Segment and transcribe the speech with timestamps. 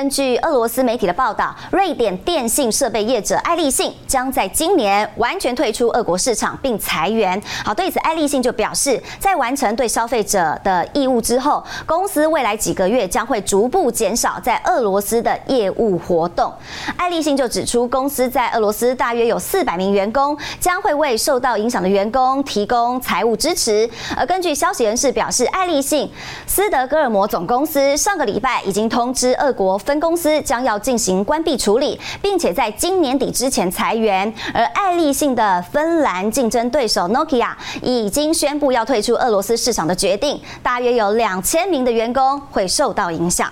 [0.00, 7.38] 根据俄罗斯媒体的报道，瑞典电信设备业者爱立信将在今年完全退出俄国市场，并裁员。
[7.62, 16.50] 好，对此爱立信就表示，在完成对消费者的义务之后，公司未来几个月将会逐步减少在俄罗斯的业务活动。
[16.96, 23.86] 爱立信就指出，公司在俄罗斯大约有四百名员工，将会为受到影响的员工提供财务支持。
[24.16, 26.10] 而根据消息人士表示，爱立信
[26.46, 29.78] 斯德哥尔摩总公司上个礼拜已经通知俄国。
[29.90, 34.32] 分公司将要进行关闭处理，并且在今年底之前裁员。
[34.54, 37.48] 而爱立信的芬兰竞争对手 Nokia
[37.82, 43.50] 已经宣布要退出俄罗斯市场的决定，大约有两千名的员工会受到影响。